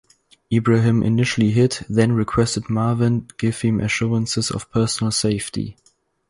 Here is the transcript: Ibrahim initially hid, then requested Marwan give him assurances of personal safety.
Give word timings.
Ibrahim 0.51 1.03
initially 1.03 1.51
hid, 1.51 1.85
then 1.87 2.13
requested 2.13 2.63
Marwan 2.71 3.29
give 3.37 3.61
him 3.61 3.79
assurances 3.79 4.49
of 4.49 4.71
personal 4.71 5.11
safety. 5.11 5.77